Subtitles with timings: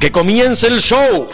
[0.00, 1.28] ¡Que comience el show!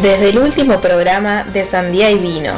[0.00, 2.54] Desde el último programa de Sandía y Vino.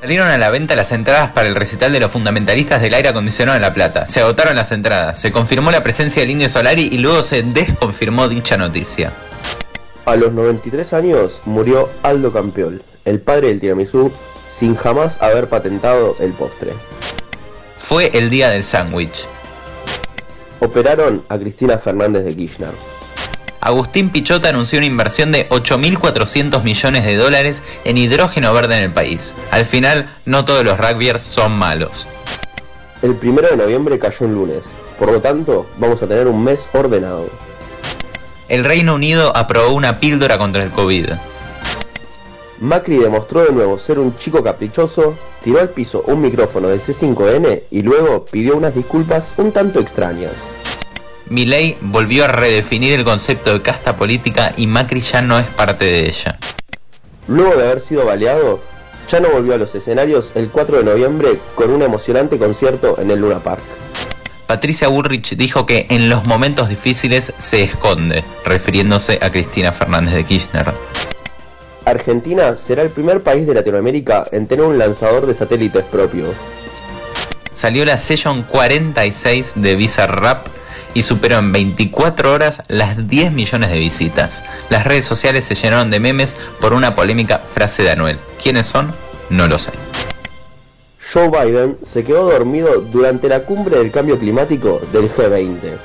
[0.00, 3.54] Salieron a la venta las entradas para el recital de los fundamentalistas del aire acondicionado
[3.54, 4.08] en La Plata.
[4.08, 8.28] Se agotaron las entradas, se confirmó la presencia del Indio Solari y luego se desconfirmó
[8.28, 9.12] dicha noticia.
[10.06, 14.10] A los 93 años murió Aldo Campeol, el padre del tiramisú,
[14.58, 16.72] sin jamás haber patentado el postre.
[17.78, 19.24] Fue el día del sándwich.
[20.58, 22.91] Operaron a Cristina Fernández de Kirchner.
[23.62, 28.92] Agustín Pichota anunció una inversión de 8.400 millones de dólares en hidrógeno verde en el
[28.92, 29.34] país.
[29.52, 32.08] Al final, no todos los rugbyers son malos.
[33.02, 34.64] El primero de noviembre cayó un lunes,
[34.98, 37.30] por lo tanto, vamos a tener un mes ordenado.
[38.48, 41.10] El Reino Unido aprobó una píldora contra el COVID.
[42.58, 47.62] Macri demostró de nuevo ser un chico caprichoso, tiró al piso un micrófono del C5N
[47.70, 50.32] y luego pidió unas disculpas un tanto extrañas.
[51.28, 55.84] Milei volvió a redefinir el concepto de casta política y Macri ya no es parte
[55.84, 56.38] de ella.
[57.28, 58.60] Luego de haber sido baleado,
[59.10, 63.10] ya no volvió a los escenarios el 4 de noviembre con un emocionante concierto en
[63.10, 63.62] el Luna Park.
[64.46, 70.24] Patricia Bullrich dijo que en los momentos difíciles se esconde, refiriéndose a Cristina Fernández de
[70.24, 70.72] Kirchner.
[71.84, 76.26] Argentina será el primer país de Latinoamérica en tener un lanzador de satélites propio.
[77.54, 80.46] Salió la Session 46 de Bizarrap
[80.94, 84.42] y superó en 24 horas las 10 millones de visitas.
[84.70, 88.18] Las redes sociales se llenaron de memes por una polémica frase de Anuel.
[88.42, 88.94] ¿Quiénes son?
[89.30, 89.72] No lo sé.
[91.12, 95.78] Joe Biden se quedó dormido durante la cumbre del cambio climático del G20.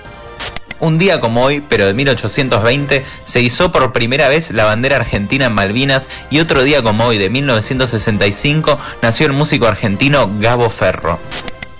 [0.79, 5.47] Un día como hoy, pero de 1820, se izó por primera vez la bandera argentina
[5.47, 11.17] en Malvinas y otro día como hoy, de 1965, nació el músico argentino Gabo Ferro.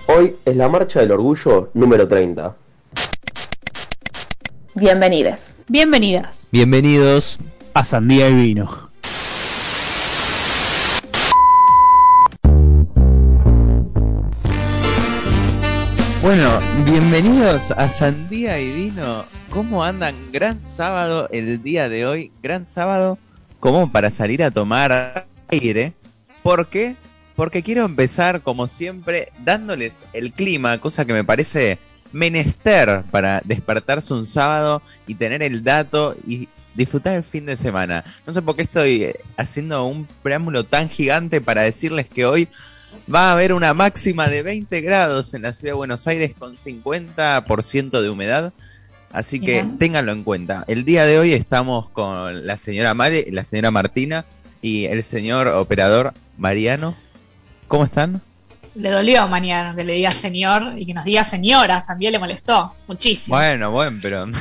[0.08, 2.56] Hoy es la Marcha del Orgullo número 30.
[4.80, 5.58] Bienvenidas.
[5.68, 6.48] Bienvenidas.
[6.52, 7.40] Bienvenidos
[7.74, 8.92] a Sandía y Vino.
[16.22, 19.26] Bueno, bienvenidos a Sandía y Vino.
[19.50, 20.14] ¿Cómo andan?
[20.32, 22.32] Gran sábado el día de hoy.
[22.44, 23.18] Gran sábado
[23.60, 25.94] como para salir a tomar aire.
[26.44, 26.94] ¿Por qué?
[27.36, 31.80] Porque quiero empezar, como siempre, dándoles el clima, cosa que me parece
[32.12, 38.06] menester para despertarse un sábado y tener el dato y disfrutar el fin de semana.
[38.26, 42.48] No sé por qué estoy haciendo un preámbulo tan gigante para decirles que hoy
[43.14, 46.56] va a haber una máxima de 20 grados en la ciudad de Buenos Aires con
[46.56, 48.54] 50% de humedad.
[49.12, 50.66] Así que ténganlo en cuenta.
[50.68, 54.26] El día de hoy estamos con la señora Mare, la señora Martina
[54.62, 56.94] y el señor operador Mariano.
[57.68, 58.22] ¿Cómo están?
[58.78, 62.20] Le dolió a Mariano que le diga señor y que nos diga señoras, también le
[62.20, 63.36] molestó muchísimo.
[63.36, 64.28] Bueno, bueno, pero...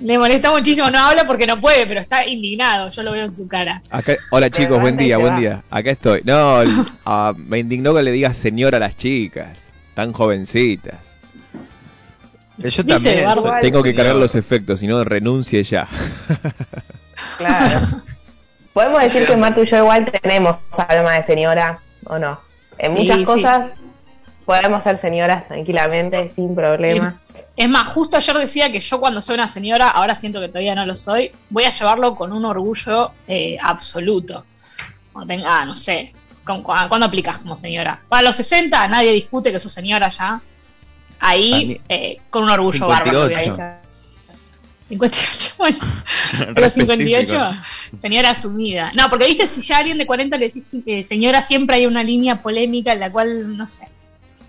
[0.00, 3.32] Le molestó muchísimo, no habla porque no puede, pero está indignado, yo lo veo en
[3.32, 3.82] su cara.
[4.30, 5.64] hola chicos, buen día, buen día.
[5.70, 6.20] Acá estoy.
[6.24, 6.62] No,
[7.04, 11.16] ah, me indignó que le diga señora a las chicas, tan jovencitas.
[12.58, 13.24] Yo también
[13.60, 15.88] tengo que cargar los efectos, si no renuncie ya.
[17.38, 17.86] Claro.
[18.72, 20.56] Podemos decir que Martu y yo igual tenemos
[20.88, 22.47] alma de señora, ¿o no?
[22.78, 23.72] En muchas cosas
[24.44, 27.20] podemos ser señoras tranquilamente, sin problema.
[27.56, 30.74] Es más, justo ayer decía que yo cuando soy una señora, ahora siento que todavía
[30.74, 34.44] no lo soy, voy a llevarlo con un orgullo eh, absoluto.
[35.12, 38.00] Cuando tenga, ah, no sé, ¿cuándo aplicas como señora?
[38.08, 40.40] A los 60 nadie discute que sos señora ya.
[41.20, 43.56] Ahí, eh, con un orgullo 58.
[43.56, 43.87] bárbaro.
[44.88, 45.78] 58, bueno.
[46.56, 47.50] los 58,
[47.96, 48.92] señora asumida.
[48.94, 52.02] No, porque viste, si ya alguien de 40 le decís eh, señora, siempre hay una
[52.02, 53.88] línea polémica en la cual, no sé.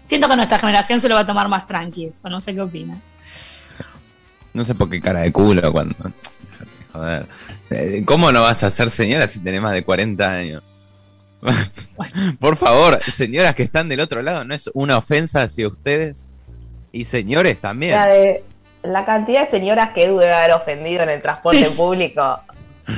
[0.05, 2.99] Siento que nuestra generación se lo va a tomar más tranqui, no sé qué opina.
[4.53, 5.95] No sé por qué cara de culo cuando.
[6.91, 7.27] Joder.
[7.69, 10.63] Eh, ¿Cómo no vas a ser señora si tenés más de 40 años?
[12.39, 16.27] por favor, señoras que están del otro lado, ¿no es una ofensa hacia ustedes?
[16.91, 17.93] Y señores también.
[17.93, 18.43] La, de,
[18.83, 22.39] la cantidad de señoras que debe haber ofendido en el transporte público.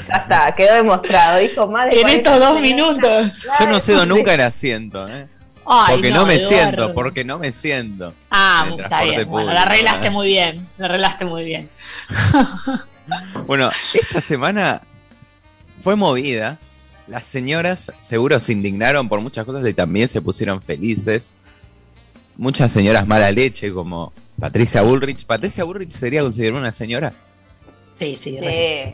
[0.08, 1.40] Ya está, quedó demostrado.
[1.40, 2.00] Dijo madre.
[2.00, 3.48] En estos dos minutos.
[3.60, 5.28] Yo no cedo nunca el asiento, ¿eh
[5.64, 8.14] porque no, me siento, porque no me siento.
[8.30, 9.30] Ah, está bien.
[9.30, 10.66] Bueno, la arreglaste muy bien.
[10.78, 11.70] La arreglaste muy bien.
[13.48, 14.82] bueno, esta semana
[15.82, 16.58] fue movida.
[17.08, 21.34] Las señoras seguro se indignaron por muchas cosas y también se pusieron felices.
[22.42, 25.26] Muchas señoras mala leche como Patricia Bullrich.
[25.28, 27.14] ¿Patricia Bullrich sería considerada una señora?
[27.94, 28.94] Sí, sí, Sí.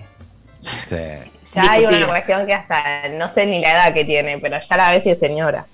[0.60, 0.96] Sí.
[1.56, 4.76] Ya hay una cuestión que hasta no sé ni la edad que tiene, pero ya
[4.76, 5.66] la ves y es señora.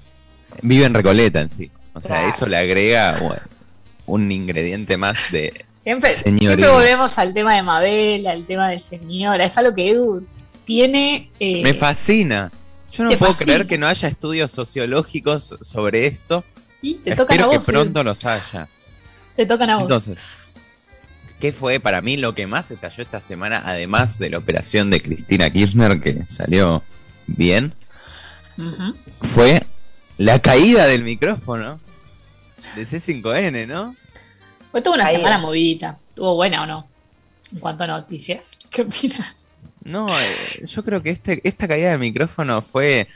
[0.61, 1.71] Vive en Recoleta en sí.
[1.95, 2.29] O sea, Claro.
[2.29, 3.41] eso le agrega bueno,
[4.05, 5.65] un ingrediente más de...
[5.83, 9.43] Siempre, siempre volvemos al tema de Mabel, al tema de señora.
[9.45, 10.27] Es algo que Edu
[10.63, 11.31] tiene.
[11.39, 12.51] eh, Me fascina.
[12.91, 13.53] Yo no puedo fascina.
[13.55, 16.43] creer que no haya estudios sociológicos sobre esto.
[16.83, 17.69] Y te tocan a Espero que vos.
[17.69, 17.73] Edu.
[17.73, 18.67] pronto los haya.
[19.35, 19.83] Te tocan a vos.
[19.83, 20.53] Entonces,
[21.39, 25.01] ¿qué fue para mí lo que más estalló esta semana, además de la operación de
[25.01, 26.83] Cristina Kirchner, que salió
[27.25, 27.73] bien?
[29.33, 29.63] Fue
[30.17, 31.79] la caída del micrófono
[32.75, 33.95] de C5N, ¿no?
[34.71, 35.97] Fue toda una semana movidita.
[36.09, 36.87] ¿Estuvo buena o no?
[37.51, 38.59] En cuanto a noticias.
[38.69, 39.47] ¿Qué opinas?
[39.83, 43.07] No, eh, yo creo que este, esta caída del micrófono fue...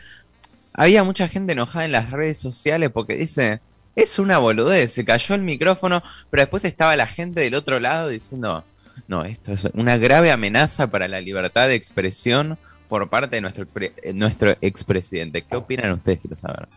[0.77, 3.59] Había mucha gente enojada en las redes sociales porque dice,
[3.95, 8.07] es una boludez, se cayó el micrófono, pero después estaba la gente del otro lado
[8.07, 8.63] diciendo,
[9.07, 12.57] no, esto es una grave amenaza para la libertad de expresión
[12.87, 15.41] por parte de nuestro, expre- eh, nuestro expresidente.
[15.41, 16.19] ¿Qué opinan ustedes?
[16.21, 16.67] Quiero saber.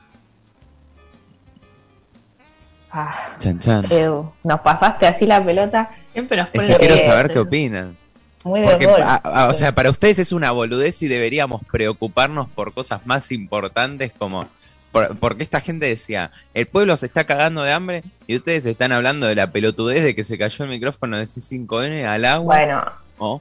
[2.92, 3.84] Ah, Chan, chan.
[3.92, 7.38] Edu, nos pasaste así la pelota Siempre nos Es ponen que los quiero saber qué
[7.38, 7.96] opinan.
[8.44, 9.02] Muy Porque, gol.
[9.02, 13.30] a- a- o sea, para ustedes es una boludez y deberíamos preocuparnos por cosas más
[13.32, 14.48] importantes como...
[14.92, 18.90] Por, porque esta gente decía, el pueblo se está cagando de hambre y ustedes están
[18.90, 22.56] hablando de la pelotudez de que se cayó el micrófono de C5N al agua.
[22.56, 22.82] Bueno,
[23.18, 23.40] Oh,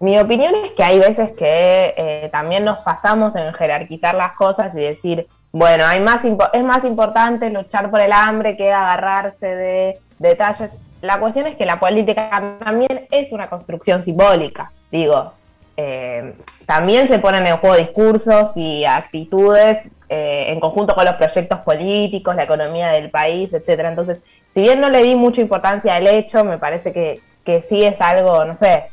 [0.00, 4.74] mi opinión es que hay veces que eh, también nos pasamos en jerarquizar las cosas
[4.74, 9.98] y decir, bueno, hay más es más importante luchar por el hambre que agarrarse de
[10.18, 10.72] detalles.
[11.02, 14.70] La cuestión es que la política también es una construcción simbólica.
[14.90, 15.32] Digo,
[15.76, 16.34] eh,
[16.64, 22.34] también se ponen en juego discursos y actitudes eh, en conjunto con los proyectos políticos,
[22.34, 23.90] la economía del país, etcétera.
[23.90, 24.20] Entonces,
[24.54, 28.00] si bien no le di mucha importancia al hecho, me parece que, que sí es
[28.00, 28.84] algo, no sé,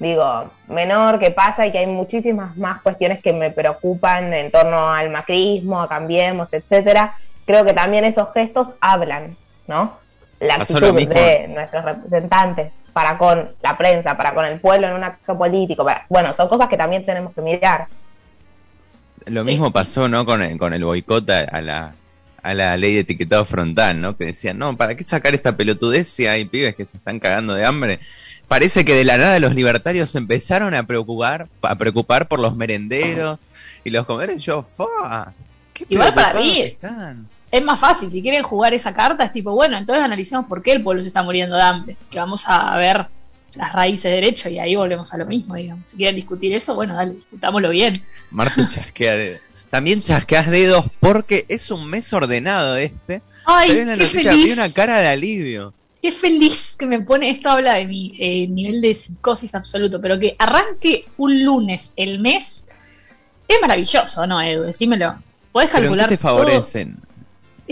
[0.00, 4.92] digo, menor que pasa y que hay muchísimas más cuestiones que me preocupan en torno
[4.92, 7.16] al macrismo, a Cambiemos, etcétera.
[7.46, 9.36] Creo que también esos gestos hablan,
[9.68, 10.01] ¿no?
[10.42, 15.04] La actitud de nuestros representantes para con la prensa, para con el pueblo en un
[15.04, 15.84] acto político.
[15.84, 17.86] para- bueno, son cosas que también tenemos que mirar.
[19.26, 20.26] lo mismo pasó, ¿no?
[20.26, 21.92] Con el, con el boicot a, la,
[22.42, 24.16] a la ley de etiquetado frontal, ¿no?
[24.16, 27.54] Que decían, no, ¿para qué sacar esta pelotudez si hay pibes que se están cagando
[27.54, 28.00] de hambre?
[28.48, 32.56] Parece que de la nada los libertarios se empezaron a preocupar, a preocupar por los
[32.56, 33.48] merenderos
[33.84, 34.44] y los comercios.
[34.44, 35.32] Yo, ¡fa!
[35.72, 37.28] ¿Qué Igual para mí- que están?
[37.52, 40.72] Es más fácil, si quieren jugar esa carta, es tipo, bueno, entonces analicemos por qué
[40.72, 41.96] el pueblo se está muriendo de hambre.
[42.10, 43.06] Que vamos a ver
[43.56, 45.90] las raíces de derecho y ahí volvemos a lo mismo, digamos.
[45.90, 48.02] Si quieren discutir eso, bueno, dale, discutámoslo bien.
[48.30, 49.40] Marta chasquea dedos.
[49.68, 53.20] También chasqueas dedos porque es un mes ordenado este.
[53.44, 54.54] Ay, en la qué noticia, feliz.
[54.54, 55.74] una cara de alivio.
[56.00, 60.18] Qué feliz que me pone, esto habla de mi eh, nivel de psicosis absoluto, pero
[60.18, 62.64] que arranque un lunes el mes
[63.46, 64.62] es maravilloso, ¿no, Edu?
[64.62, 65.16] Decímelo.
[65.52, 66.62] Podés ¿Pero en calcular qué te todo.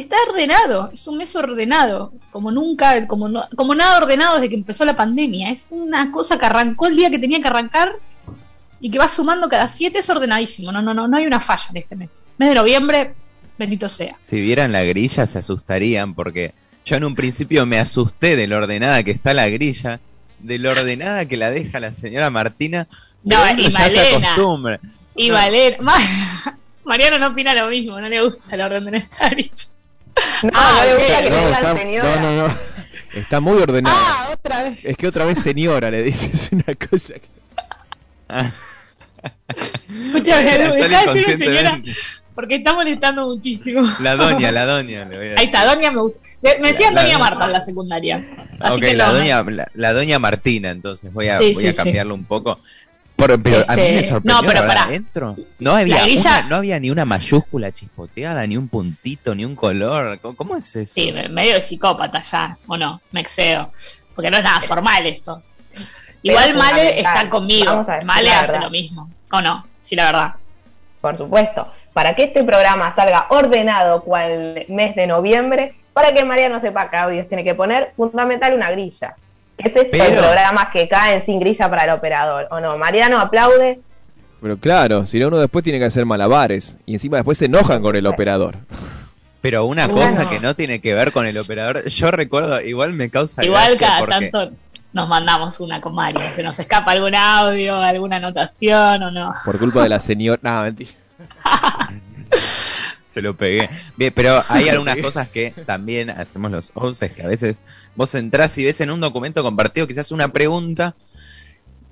[0.00, 4.54] Está ordenado, es un mes ordenado, como nunca, como, no- como nada ordenado desde que
[4.56, 5.50] empezó la pandemia.
[5.50, 7.92] Es una cosa que arrancó el día que tenía que arrancar
[8.80, 10.72] y que va sumando cada siete, es ordenadísimo.
[10.72, 12.22] No, no, no, no hay una falla en este mes.
[12.38, 13.14] Mes de noviembre,
[13.58, 14.16] bendito sea.
[14.20, 16.54] Si vieran la grilla se asustarían porque
[16.84, 20.00] yo en un principio me asusté de lo ordenada que está la grilla,
[20.38, 22.88] de lo ordenada que la deja la señora Martina.
[23.22, 24.34] No, y Malena.
[25.14, 25.36] Y No.
[26.84, 29.52] Mariano no opina lo mismo, no le gusta el orden de nuestra grilla.
[30.42, 32.16] No, Ah, no que No, está, señora.
[32.16, 32.54] no, no, no.
[33.14, 33.96] Está muy ordenado.
[33.98, 34.78] Ah, otra vez.
[34.84, 37.14] Es que otra vez señora le dices una cosa.
[37.14, 37.28] que-
[38.28, 38.50] Ah,
[40.24, 41.80] sale dejá de señora,
[42.34, 43.82] porque está molestando muchísimo.
[44.00, 45.04] La doña, la doña.
[45.04, 46.20] le voy a Ahí está, Doña me gusta.
[46.42, 48.24] Me decían La- Doña la- Marta en la secundaria.
[48.60, 51.68] Así Ok, que la doña, la, la doña Martina, entonces voy a, Sí, voy sí,
[51.68, 51.82] a sí.
[51.82, 52.60] cambiarlo un poco.
[53.42, 54.42] Pero a mí Este, me sorprendió.
[54.42, 54.82] no, pero pará.
[54.84, 59.34] adentro no había, La grilla- una- no había ni una mayúscula chispoteada, ni un puntito,
[59.34, 60.18] ni un color.
[60.20, 60.94] ¿Cómo, cómo es eso?
[60.94, 63.70] Sí, me- medio de psicópata ya, o no, me excedo.
[64.14, 65.42] Porque no es nada formal esto.
[66.22, 67.66] Igual Male está conmigo.
[67.70, 68.64] Vamos a decir Male hace verdad.
[68.64, 69.10] lo mismo.
[69.32, 69.66] ¿O no?
[69.80, 70.34] Sí, la verdad.
[71.00, 76.60] por supuesto, para que este programa salga ordenado cual mes de noviembre, para que Mariano
[76.60, 79.14] sepa qué audios tiene que poner, fundamental una grilla.
[79.60, 82.48] Es esto de Pero- programas que caen sin grilla para el operador.
[82.50, 82.76] ¿O no?
[82.78, 83.80] Mariano aplaude.
[84.42, 86.76] Pero claro, si no uno después tiene que hacer malabares.
[86.86, 88.56] Y encima después se enojan con el operador.
[89.42, 90.14] Pero una Bueno.
[90.16, 93.76] cosa que no tiene que ver con el operador, yo recuerdo, igual me causa Igual
[93.76, 94.56] gracia cada porque tanto.
[94.92, 96.20] nos mandamos una con Mario.
[96.34, 99.32] Se nos escapa algún audio, alguna anotación o no.
[99.44, 100.38] Por culpa de la señora.
[100.42, 100.90] No, mentira.
[103.10, 103.68] Se lo pegué.
[103.96, 107.62] Bien, pero hay algunas cosas que también hacemos los 11 que a veces
[107.96, 110.94] vos entrás y ves en un documento compartido quizás una pregunta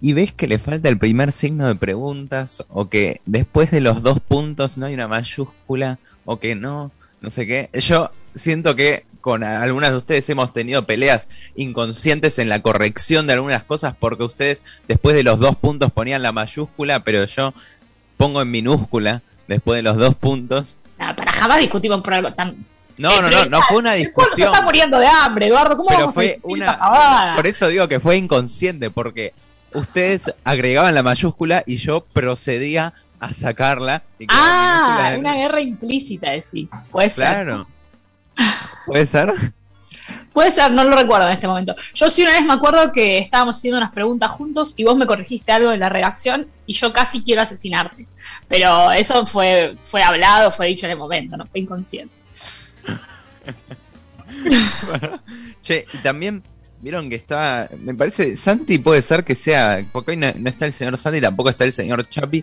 [0.00, 4.02] y ves que le falta el primer signo de preguntas o que después de los
[4.02, 7.68] dos puntos no hay una mayúscula o que no, no sé qué.
[7.72, 13.32] Yo siento que con algunas de ustedes hemos tenido peleas inconscientes en la corrección de
[13.32, 17.52] algunas cosas porque ustedes después de los dos puntos ponían la mayúscula, pero yo
[18.16, 22.56] pongo en minúscula después de los dos puntos Para jamás discutimos por algo tan.
[22.96, 24.52] No, no, no, no fue una pueblo se discusión.
[24.52, 25.76] está muriendo de hambre, Eduardo.
[25.76, 27.34] ¿Cómo Pero vamos a fue discutir una.
[27.36, 29.32] Por eso digo que fue inconsciente, porque
[29.72, 34.02] ustedes agregaban la mayúscula y yo procedía a sacarla.
[34.18, 36.70] Y Ah, una guerra implícita decís.
[36.90, 37.26] Puede ser.
[37.26, 37.66] Claro.
[38.86, 39.32] ¿Puede ser?
[40.32, 41.74] Puede ser, no lo recuerdo en este momento.
[41.94, 45.06] Yo sí una vez me acuerdo que estábamos haciendo unas preguntas juntos y vos me
[45.06, 48.06] corregiste algo en la redacción y yo casi quiero asesinarte.
[48.46, 52.14] Pero eso fue, fue hablado, fue dicho en el momento, no fue inconsciente.
[55.62, 56.42] Che, y también
[56.80, 57.68] vieron que está.
[57.82, 58.36] Me parece.
[58.36, 59.84] Santi puede ser que sea.
[59.92, 62.42] Porque hoy no, no está el señor Santi, tampoco está el señor Chapi.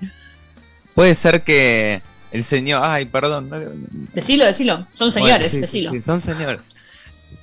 [0.94, 2.02] Puede ser que
[2.32, 2.82] el señor.
[2.84, 3.50] Ay, perdón.
[3.50, 3.60] no-
[4.14, 4.88] Decilo, decilo.
[4.94, 5.92] Son señores, Bueno, sí, decilo.
[5.92, 6.62] sí, son señores.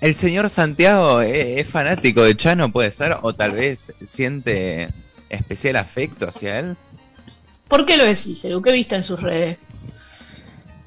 [0.01, 4.91] El señor Santiago es, es fanático de Chano, puede ser, o tal vez siente
[5.29, 6.77] especial afecto hacia él.
[7.69, 8.61] ¿Por qué lo decís, Edu?
[8.61, 9.69] ¿Qué viste en sus redes?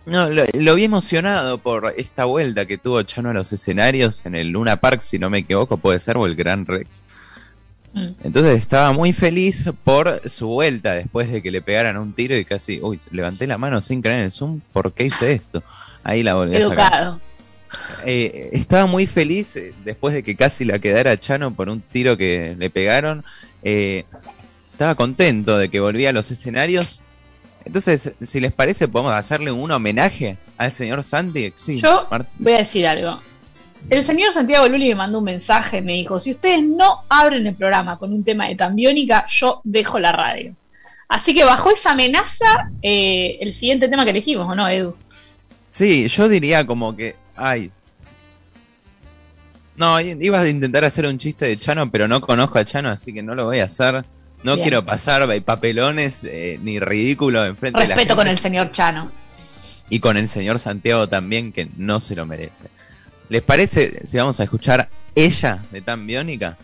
[0.05, 4.35] No, lo, lo vi emocionado por esta vuelta que tuvo Chano a los escenarios en
[4.35, 7.05] el Luna Park, si no me equivoco, puede ser, o el Gran Rex.
[7.93, 8.09] Mm.
[8.23, 12.45] Entonces estaba muy feliz por su vuelta después de que le pegaran un tiro y
[12.45, 15.63] casi, uy, levanté la mano sin creer en el Zoom, ¿por qué hice esto?
[16.03, 16.93] Ahí la volví a sacar.
[16.93, 17.21] Educado.
[18.05, 22.17] Eh, estaba muy feliz eh, después de que casi la quedara Chano por un tiro
[22.17, 23.23] que le pegaron.
[23.63, 24.05] Eh,
[24.71, 27.01] estaba contento de que volvía a los escenarios.
[27.63, 31.53] Entonces, si les parece, podemos hacerle un homenaje al señor Santi.
[31.55, 33.19] Sí, Yo voy a decir algo.
[33.89, 37.55] El señor Santiago Luli me mandó un mensaje, me dijo, si ustedes no abren el
[37.55, 40.55] programa con un tema de Tambiónica, yo dejo la radio.
[41.07, 44.95] Así que bajo esa amenaza, eh, el siguiente tema que elegimos, ¿o no, Edu?
[45.69, 47.71] sí, yo diría como que, ay.
[49.77, 53.13] No, iba a intentar hacer un chiste de Chano, pero no conozco a Chano, así
[53.13, 54.05] que no lo voy a hacer.
[54.43, 54.63] No Bien.
[54.63, 58.33] quiero pasar papelones eh, ni ridículo enfrente de la Respeto con gente.
[58.33, 59.11] el señor Chano.
[59.89, 62.67] y con el señor Santiago también, que no se lo merece.
[63.27, 66.57] ¿Les parece si vamos a escuchar ella de tan biónica?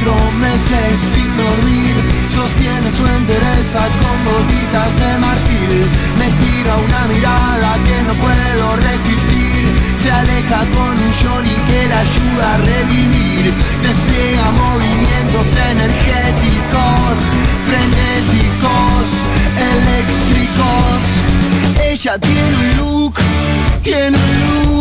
[0.00, 1.94] 24 meses sin dormir,
[2.34, 5.88] sostiene su entereza con botitas de marfil.
[6.18, 9.62] Me tira una mirada que no puedo resistir.
[10.02, 13.52] Se aleja con un shorty que la ayuda a revivir.
[13.82, 17.16] Despliega movimientos energéticos,
[17.68, 19.06] frenéticos,
[19.72, 21.00] eléctricos.
[21.84, 23.14] Ella tiene un look,
[23.82, 24.79] tiene un look.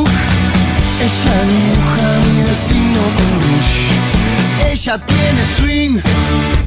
[4.97, 6.01] Tiene swing,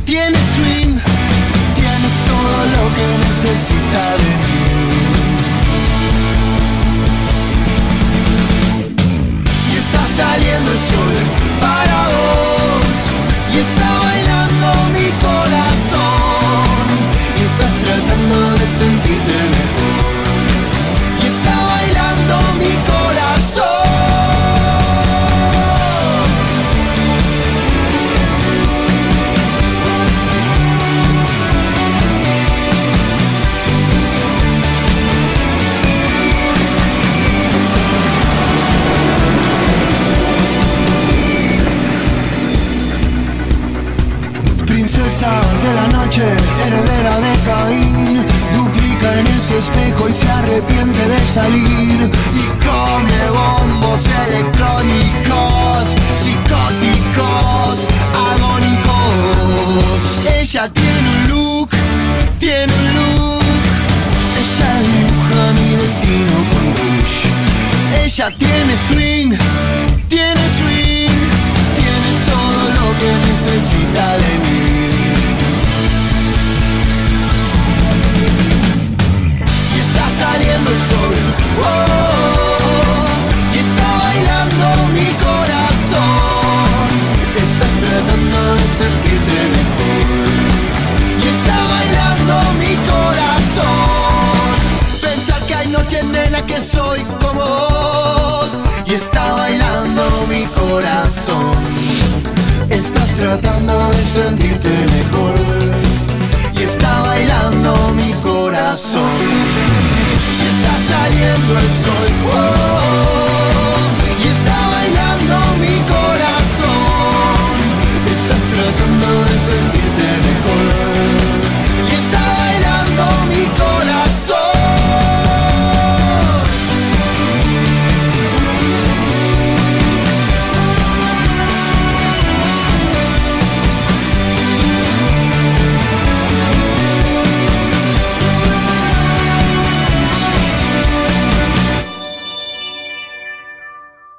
[0.04, 0.94] tiene swing,
[1.74, 4.62] tiene todo lo que necesita de mí.
[9.72, 11.14] Y está saliendo el sol
[11.60, 12.94] para vos.
[13.52, 14.21] Y está bailando